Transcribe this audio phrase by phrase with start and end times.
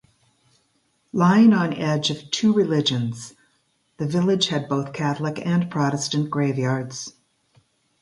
[1.13, 3.35] Lying on edge of two religions
[3.97, 7.13] the village had both Catholic and Protestant graveyards.